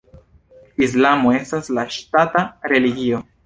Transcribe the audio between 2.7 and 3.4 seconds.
religio.